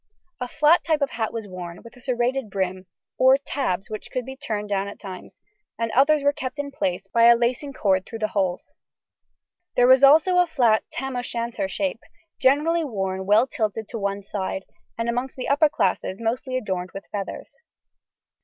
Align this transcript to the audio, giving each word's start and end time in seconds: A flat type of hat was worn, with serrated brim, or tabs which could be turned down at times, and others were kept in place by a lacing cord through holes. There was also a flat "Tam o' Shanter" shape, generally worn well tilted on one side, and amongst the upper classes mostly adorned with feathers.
A 0.39 0.47
flat 0.47 0.83
type 0.83 1.03
of 1.03 1.11
hat 1.11 1.31
was 1.31 1.47
worn, 1.47 1.83
with 1.83 1.93
serrated 2.01 2.49
brim, 2.49 2.87
or 3.19 3.37
tabs 3.37 3.87
which 3.87 4.09
could 4.09 4.25
be 4.25 4.35
turned 4.35 4.69
down 4.69 4.87
at 4.87 4.99
times, 4.99 5.39
and 5.77 5.91
others 5.91 6.23
were 6.23 6.33
kept 6.33 6.57
in 6.57 6.71
place 6.71 7.07
by 7.07 7.25
a 7.25 7.35
lacing 7.35 7.73
cord 7.73 8.07
through 8.07 8.27
holes. 8.29 8.71
There 9.75 9.85
was 9.85 10.03
also 10.03 10.39
a 10.39 10.47
flat 10.47 10.83
"Tam 10.91 11.15
o' 11.15 11.21
Shanter" 11.21 11.67
shape, 11.67 12.01
generally 12.39 12.83
worn 12.83 13.27
well 13.27 13.45
tilted 13.45 13.91
on 13.93 14.01
one 14.01 14.23
side, 14.23 14.65
and 14.97 15.07
amongst 15.07 15.35
the 15.37 15.47
upper 15.47 15.69
classes 15.69 16.19
mostly 16.19 16.57
adorned 16.57 16.93
with 16.95 17.05
feathers. 17.11 17.55